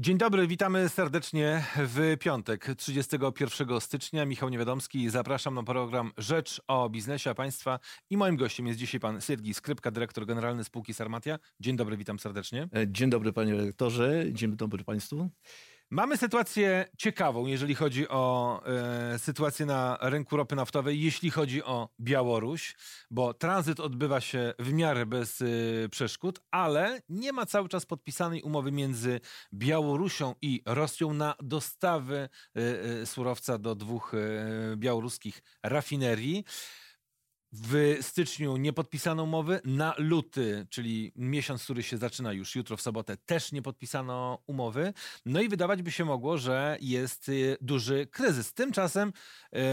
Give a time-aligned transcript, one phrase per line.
[0.00, 4.24] Dzień dobry, witamy serdecznie w piątek, 31 stycznia.
[4.24, 7.78] Michał Niewiadomski, zapraszam na program Rzecz o biznesie państwa
[8.10, 11.38] i moim gościem jest dzisiaj pan Siergiej Skrypka, dyrektor generalny spółki Sarmatia.
[11.60, 12.68] Dzień dobry, witam serdecznie.
[12.76, 15.30] E, dzień dobry panie redaktorze, dzień dobry państwu.
[15.92, 21.88] Mamy sytuację ciekawą, jeżeli chodzi o e, sytuację na rynku ropy naftowej, jeśli chodzi o
[22.00, 22.74] Białoruś,
[23.10, 25.44] bo tranzyt odbywa się w miarę bez e,
[25.88, 29.20] przeszkód, ale nie ma cały czas podpisanej umowy między
[29.54, 32.60] Białorusią i Rosją na dostawy e,
[33.02, 36.44] e surowca do dwóch e, białoruskich rafinerii.
[37.52, 39.60] W styczniu nie podpisano umowy.
[39.64, 44.92] Na luty, czyli miesiąc, który się zaczyna już jutro w sobotę, też nie podpisano umowy.
[45.26, 48.54] No i wydawać by się mogło, że jest y, duży kryzys.
[48.54, 49.12] Tymczasem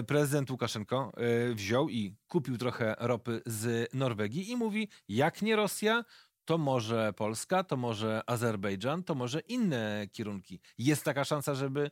[0.00, 1.12] y, prezydent Łukaszenko
[1.50, 6.04] y, wziął i kupił trochę ropy z Norwegii i mówi, jak nie Rosja,
[6.44, 10.60] to może Polska, to może Azerbejdżan, to może inne kierunki.
[10.78, 11.90] Jest taka szansa, żeby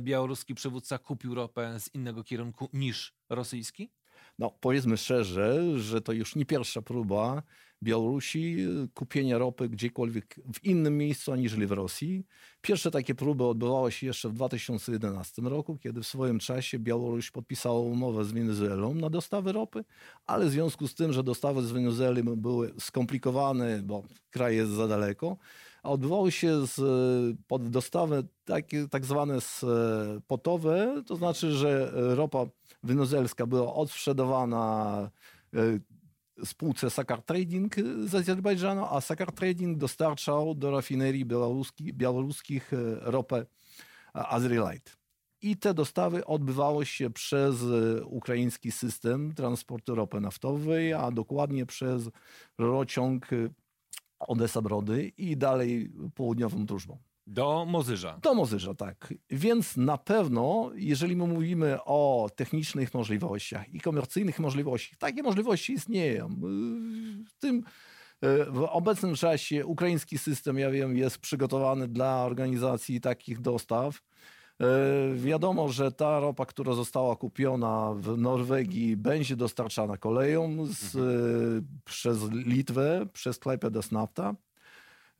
[0.00, 3.99] białoruski przywódca kupił ropę z innego kierunku niż rosyjski?
[4.40, 7.42] No, powiedzmy szczerze, że to już nie pierwsza próba
[7.82, 8.56] Białorusi
[8.94, 12.26] kupienia ropy gdziekolwiek w innym miejscu aniżeli w Rosji.
[12.60, 17.80] Pierwsze takie próby odbywały się jeszcze w 2011 roku, kiedy w swoim czasie Białoruś podpisała
[17.80, 19.84] umowę z Wenezuelą na dostawy ropy,
[20.26, 24.88] ale w związku z tym, że dostawy z Wenezueli były skomplikowane, bo kraj jest za
[24.88, 25.36] daleko,
[25.82, 26.80] a odbywały się z,
[27.46, 29.38] pod dostawy takie tak zwane
[30.26, 32.46] potowe, to znaczy, że ropa
[32.82, 35.10] wenezuelska była odsprzedawana
[35.54, 35.58] e,
[36.44, 43.46] spółce Sakar Trading z Azerbejdżanu, a Sakar Trading dostarczał do rafinerii białoruski, białoruskich e, ropę
[44.12, 44.90] Azrelite.
[45.42, 52.10] I te dostawy odbywały się przez e, ukraiński system transportu ropy naftowej, a dokładnie przez
[52.58, 53.28] rociąg
[54.20, 56.98] Odessa-Brody i dalej południową Drużbą.
[57.30, 58.18] Do Mozyża.
[58.22, 59.14] Do Mozyża, tak.
[59.30, 66.28] Więc na pewno, jeżeli my mówimy o technicznych możliwościach i komercyjnych możliwościach, takie możliwości istnieją.
[67.26, 67.62] W tym
[68.46, 74.02] w obecnym czasie ukraiński system, ja wiem, jest przygotowany dla organizacji takich dostaw.
[75.14, 81.66] Wiadomo, że ta ropa, która została kupiona w Norwegii, będzie dostarczana koleją z, mhm.
[81.84, 84.34] przez Litwę, przez Klaipėdos Nafta.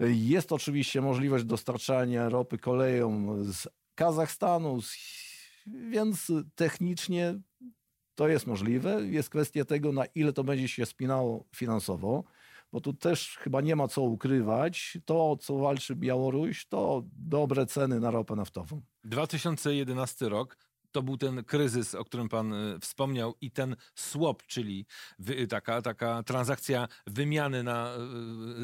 [0.08, 4.78] Jest oczywiście możliwość dostarczania ropy koleją z Kazachstanu,
[5.66, 7.40] więc technicznie
[8.14, 9.06] to jest możliwe.
[9.06, 12.24] Jest kwestia tego, na ile to będzie się spinało finansowo,
[12.72, 14.98] bo tu też chyba nie ma co ukrywać.
[15.04, 18.82] To, co walczy Białoruś, to dobre ceny na ropę naftową.
[19.04, 24.86] 2011 rok to był ten kryzys, o którym pan y, wspomniał i ten swap, czyli
[25.48, 27.94] taka, taka transakcja wymiany na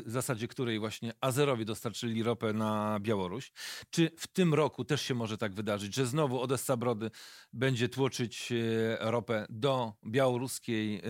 [0.07, 3.53] y, zasadzie której właśnie Azerowie dostarczyli ropę na Białoruś.
[3.91, 7.11] Czy w tym roku też się może tak wydarzyć, że znowu Odessa Brody
[7.53, 11.03] będzie tłoczyć y, ropę do białoruskiej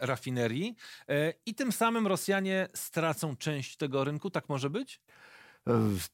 [0.00, 0.74] rafinerii
[1.46, 4.30] i tym samym Rosjanie stracą część tego rynku?
[4.30, 5.00] Tak może być?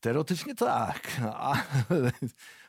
[0.00, 1.20] Teoretycznie tak.
[1.32, 1.62] A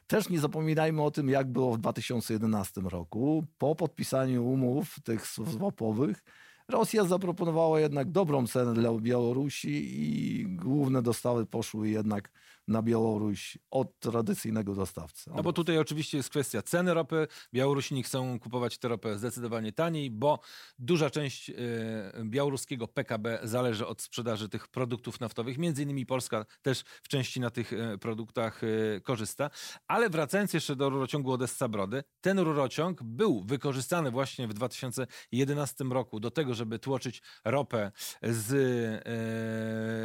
[0.07, 3.45] też nie zapominajmy o tym, jak było w 2011 roku.
[3.57, 6.23] Po podpisaniu umów tych swapowych
[6.69, 12.31] Rosja zaproponowała jednak dobrą cenę dla Białorusi i główne dostawy poszły jednak
[12.69, 15.31] na Białoruś od tradycyjnego dostawcy.
[15.35, 17.27] No bo tutaj oczywiście jest kwestia ceny ropy.
[17.53, 20.39] Białorusini chcą kupować tę ropę zdecydowanie taniej, bo
[20.79, 21.53] duża część y,
[22.23, 25.57] białoruskiego PKB zależy od sprzedaży tych produktów naftowych.
[25.57, 29.49] Między innymi Polska też w części na tych y, produktach y, korzysta.
[29.87, 36.31] Ale wracając jeszcze do rurociągu Odessa-Brody, ten rurociąg był wykorzystany właśnie w 2011 roku do
[36.31, 37.91] tego, żeby tłoczyć ropę
[38.21, 38.53] z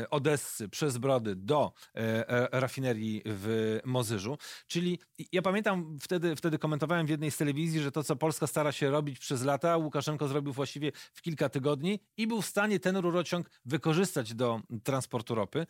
[0.05, 4.39] e, Odessy przez Brody do e, rafinerii w Mozyżu.
[4.67, 4.99] Czyli
[5.33, 8.91] ja pamiętam, wtedy, wtedy komentowałem w jednej z telewizji, że to, co Polska stara się
[8.91, 13.51] robić przez lata, Łukaszenko zrobił właściwie w kilka tygodni i był w stanie ten rurociąg
[13.65, 15.67] wykorzystać do transportu ropy.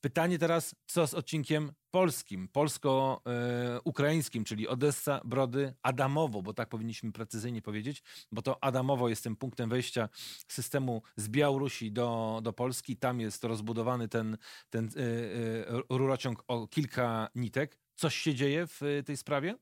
[0.00, 7.62] Pytanie teraz, co z odcinkiem polskim, polsko-ukraińskim, czyli Odessa, Brody, Adamowo, bo tak powinniśmy precyzyjnie
[7.62, 8.02] powiedzieć,
[8.32, 10.08] bo to Adamowo jest tym punktem wejścia
[10.48, 12.96] systemu z Białorusi do, do Polski.
[12.96, 14.38] Tam jest rozbudowany ten,
[14.70, 17.78] ten y, y, rurociąg o kilka nitek.
[17.96, 19.54] Coś się dzieje w tej sprawie?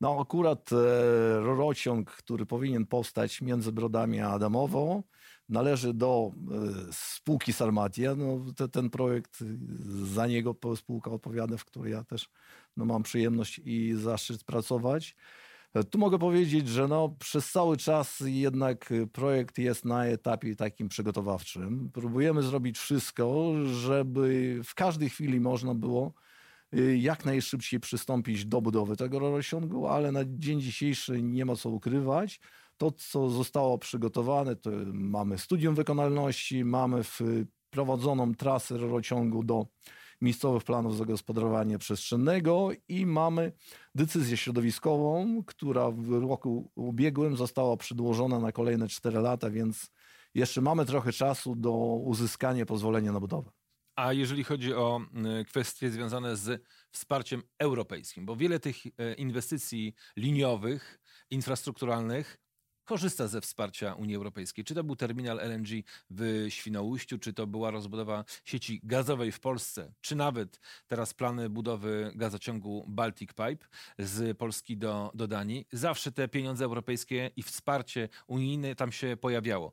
[0.00, 0.76] No akurat e,
[1.40, 5.02] rurociąg, który powinien powstać między Brodami a Adamową,
[5.48, 8.14] należy do e, spółki Sarmatia.
[8.14, 9.44] No, te, ten projekt,
[10.04, 12.28] za niego spółka odpowiada, w której ja też
[12.76, 15.16] no, mam przyjemność i zaszczyt pracować.
[15.74, 20.88] E, tu mogę powiedzieć, że no, przez cały czas jednak projekt jest na etapie takim
[20.88, 21.90] przygotowawczym.
[21.92, 26.12] Próbujemy zrobić wszystko, żeby w każdej chwili można było
[26.74, 31.70] y, jak najszybciej przystąpić do budowy tego rurociągu, ale na dzień dzisiejszy nie ma co
[31.70, 32.40] ukrywać.
[32.78, 39.66] To, co zostało przygotowane, to mamy studium wykonalności, mamy wprowadzoną trasę rurociągu do
[40.20, 43.52] miejscowych planów zagospodarowania przestrzennego i mamy
[43.94, 49.90] decyzję środowiskową, która w roku ubiegłym została przedłożona na kolejne 4 lata, więc
[50.34, 51.72] jeszcze mamy trochę czasu do
[52.04, 53.50] uzyskania pozwolenia na budowę.
[53.96, 55.00] A jeżeli chodzi o
[55.40, 61.00] y, kwestie związane z wsparciem europejskim, bo wiele tych y, inwestycji liniowych,
[61.30, 62.38] infrastrukturalnych
[62.88, 64.64] korzysta ze wsparcia Unii Europejskiej.
[64.64, 65.68] Czy to był terminal LNG
[66.10, 72.12] w Świnoujściu, czy to była rozbudowa sieci gazowej w Polsce, czy nawet teraz plany budowy
[72.14, 73.66] gazociągu Baltic Pipe
[73.98, 75.66] z Polski do, do Danii.
[75.72, 79.72] Zawsze te pieniądze europejskie i wsparcie unijne tam się pojawiało.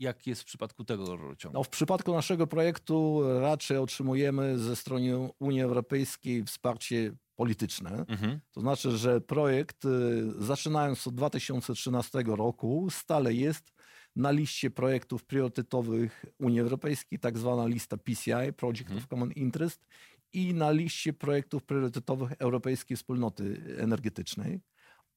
[0.00, 1.58] Jak jest w przypadku tego rurociągu?
[1.58, 8.04] No, w przypadku naszego projektu raczej otrzymujemy ze strony Unii Europejskiej wsparcie polityczne.
[8.08, 8.40] Mhm.
[8.52, 13.72] To znaczy, że projekt, y, zaczynając od 2013 roku, stale jest
[14.16, 18.98] na liście projektów priorytetowych Unii Europejskiej, tak zwana lista PCI, Project mhm.
[18.98, 19.86] of Common Interest,
[20.32, 24.60] i na liście projektów priorytetowych Europejskiej Wspólnoty Energetycznej.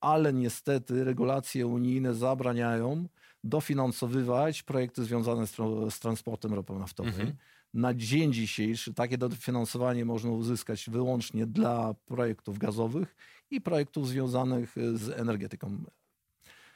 [0.02, 3.08] Ale niestety regulacje unijne zabraniają
[3.44, 5.56] dofinansowywać projekty związane z,
[5.90, 7.14] z transportem ropy naftowej.
[7.14, 7.38] Mhm
[7.74, 13.16] na dzień dzisiejszy takie dofinansowanie można uzyskać wyłącznie dla projektów gazowych
[13.52, 15.84] i projektów związanych z energetyką.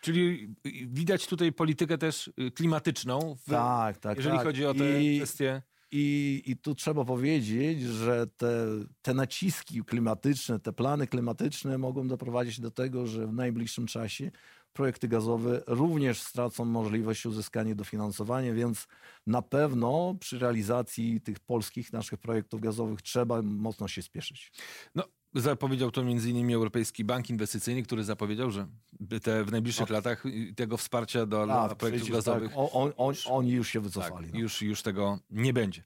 [0.02, 0.56] Czyli
[0.88, 4.46] widać tutaj politykę też y, klimatyczną, w, tak, tak, jeżeli tak.
[4.46, 5.62] chodzi o te I, kwestie.
[5.92, 8.68] I, I tu trzeba powiedzieć, że te,
[9.02, 14.32] te naciski klimatyczne, te plany klimatyczne mogą doprowadzić do tego, że w najbliższym czasie
[14.76, 18.88] projekty gazowe również stracą możliwość uzyskania dofinansowania, więc
[19.28, 24.52] na pewno przy realizacji tych polskich naszych projektów gazowych trzeba mocno się spieszyć.
[24.96, 25.04] No,
[25.36, 26.54] Zapowiedział to m.in.
[26.54, 28.68] Europejski Bank Inwestycyjny, który zapowiedział, że
[29.24, 29.96] te w najbliższych no.
[29.96, 30.24] latach
[30.56, 32.50] tego wsparcia do, A, projektów gazowych.
[32.50, 32.60] Tak.
[32.74, 34.26] On, on, oni już się wycofali.
[34.26, 34.40] Tak, no.
[34.40, 35.84] już, już tego nie będzie.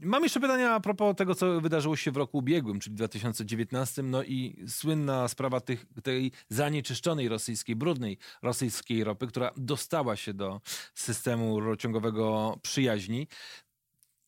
[0.00, 4.02] Mam jeszcze pytania a propos tego, co wydarzyło się w roku ubiegłym, czyli 2019.
[4.02, 10.60] No i słynna sprawa tych, tej zanieczyszczonej rosyjskiej, brudnej rosyjskiej ropy, która dostała się do
[10.94, 13.28] systemu rurociągowego przyjaźni.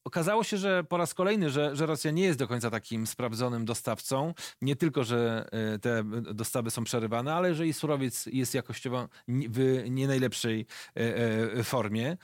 [0.04, 3.64] Okazało się, że po raz kolejny, że, że Rosja nie jest do końca takim sprawdzonym
[3.64, 4.34] dostawcą.
[4.62, 6.04] Nie tylko, że e, te
[6.34, 10.66] dostawy są przerywane, ale że i surowiec jest jakościowo w nie najlepszej
[10.96, 11.16] e,
[11.58, 12.16] e, formie.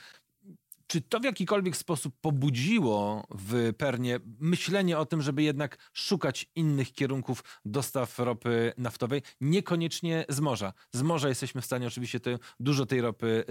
[0.87, 6.93] Czy to w jakikolwiek sposób pobudziło w Pernie myślenie o tym, żeby jednak szukać innych
[6.93, 10.73] kierunków dostaw ropy naftowej, niekoniecznie z morza?
[10.91, 13.45] Z morza jesteśmy w stanie oczywiście te, dużo tej ropy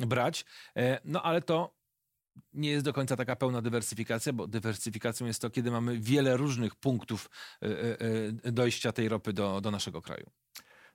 [0.00, 0.44] y, brać,
[1.04, 1.77] no ale to
[2.52, 6.74] nie jest do końca taka pełna dywersyfikacja, bo dywersyfikacją jest to, kiedy mamy wiele różnych
[6.74, 7.30] punktów
[7.62, 7.98] e, e,
[8.44, 10.30] e, dojścia tej ropy do, do naszego kraju.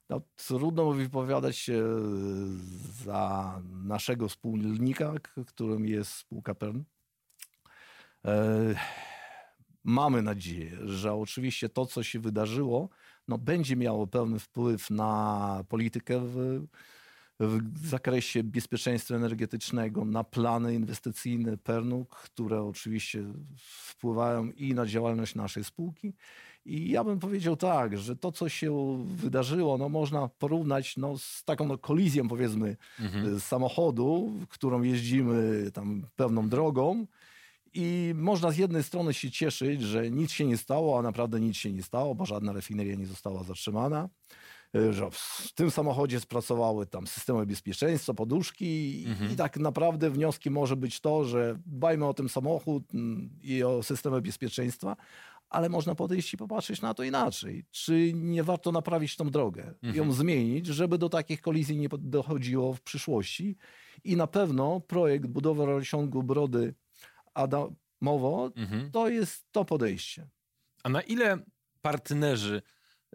[0.10, 1.84] No, trudno mi wypowiadać się
[3.04, 5.14] za naszego wspólnika,
[5.48, 6.84] którym jest spółka Pern.
[9.84, 12.90] Mamy nadzieję, że oczywiście to, co się wydarzyło,
[13.28, 16.66] no, będzie miało pewny wpływ na politykę w
[17.40, 23.24] w zakresie bezpieczeństwa energetycznego na plany inwestycyjne PERNUK, które oczywiście
[23.58, 26.14] wpływają i na działalność naszej spółki.
[26.66, 31.44] I ja bym powiedział tak, że to, co się wydarzyło, no można porównać no, z
[31.44, 33.40] taką no, kolizją, powiedzmy, mhm.
[33.40, 37.08] samochodu, którą jeździmy tam pewną drogą.
[37.74, 41.58] I można z jednej strony się cieszyć, że nic się nie stało, a naprawdę nic
[41.58, 44.10] się nie stało, bo żadna refineria nie została zatrzymana.
[44.76, 49.32] Y, że w tym samochodzie spracowały tam systemy bezpieczeństwa, poduszki mhm.
[49.32, 52.84] i tak naprawdę wnioskiem może być to, że dbajmy o ten samochód
[53.42, 54.96] i o systemy bezpieczeństwa,
[55.50, 57.66] ale można podejść i popatrzeć na to inaczej.
[57.72, 59.96] Czy nie warto naprawić tą drogę, mhm.
[59.96, 63.58] ją zmienić, żeby do takich kolizji nie dochodziło w przyszłości?
[64.04, 66.74] I na pewno projekt budowy rurociągu Brody
[67.34, 68.92] Adamowo mhm.
[68.92, 70.28] to jest to podejście.
[70.84, 71.38] A na ile
[71.82, 72.62] partnerzy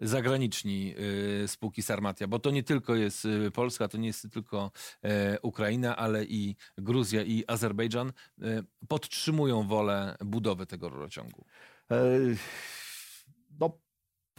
[0.01, 0.95] zagraniczni
[1.43, 4.71] y, spółki Sarmatia, bo to nie tylko jest y, Polska, to nie jest tylko
[5.03, 8.09] e, Ukraina, ale i Gruzja i Azerbejdżan
[8.41, 11.45] e, podtrzymują wolę budowy tego rurociągu.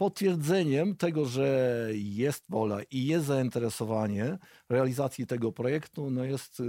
[0.01, 4.37] Potwierdzeniem tego, że jest wola i jest zainteresowanie
[4.69, 6.63] realizacji tego projektu, no jest y,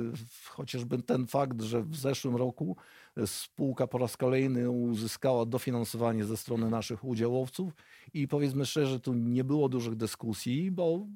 [0.49, 2.77] chociażby ten fakt, że w zeszłym roku
[3.27, 7.73] spółka po raz kolejny uzyskała dofinansowanie ze strony naszych udziałowców
[8.15, 11.07] i powiedzmy szczerze, tu nie było dużych dyskusji, bo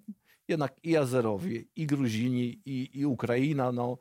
[0.49, 3.99] jednak i Azerowie, i Gruzini, i, i Ukraina, no,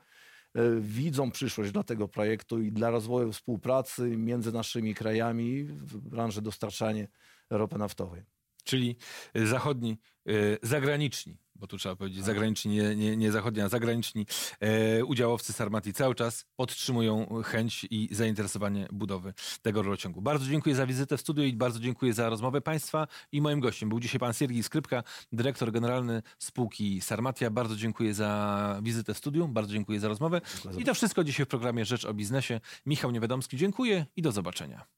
[0.79, 7.07] widzą przyszłość dla tego projektu i dla rozwoju współpracy między naszymi krajami w branży dostarczania
[7.49, 8.23] ropy naftowej.
[8.63, 8.95] Czyli
[9.35, 9.97] y, zachodni,
[10.29, 14.25] y, zagraniczni, bo tu trzeba powiedzieć zagraniczni, nie, nie, nie zachodni, a zagraniczni
[14.59, 20.21] e, udziałowcy Sarmati cały czas podtrzymują chęć i zainteresowanie budowy tego rurociągu.
[20.21, 23.89] Bardzo dziękuję za wizytę w studiu i bardzo dziękuję za rozmowę Państwa i moim gościem
[23.89, 27.49] był dzisiaj pan Siergiej Skrypka, dyrektor generalny spółki Sarmatia.
[27.49, 30.41] Bardzo dziękuję za wizytę w studiu, bardzo dziękuję za rozmowę.
[30.77, 32.59] I to wszystko dzisiaj w programie Rzecz o Biznesie.
[32.85, 34.95] Michał Niewiadomski, dziękuję i do zobaczenia.